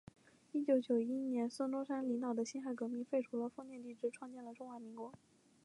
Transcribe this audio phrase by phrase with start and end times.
[0.51, 5.13] 一九一一年孙中山先生领导的辛亥革命，废除了封建帝制，创立了中华民国。